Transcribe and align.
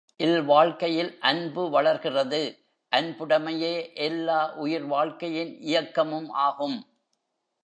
இல்வாழ்க்கையில் 0.19 1.17
அன்பு 1.19 1.69
வளர்கிறது 1.69 2.41
அன்புடைமையே 2.91 3.93
எல்லா 3.93 4.39
உயிர்வாழ்க்கையின் 4.63 5.53
இயக்கமும் 5.61 6.29
ஆகும். 6.29 6.77